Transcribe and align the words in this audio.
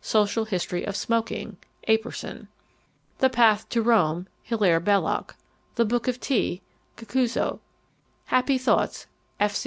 Social 0.00 0.46
History 0.46 0.84
of 0.86 0.96
Smoking: 0.96 1.58
Apperson 1.86 2.48
The 3.18 3.28
Path 3.28 3.68
to 3.68 3.82
Rome: 3.82 4.26
Hilaire 4.42 4.80
Belloc 4.80 5.36
The 5.74 5.84
Book 5.84 6.08
of 6.08 6.18
Tea: 6.18 6.62
Kakuzo 6.96 7.58
Happy 8.24 8.56
Thoughts: 8.56 9.06
F. 9.38 9.54
C. 9.54 9.60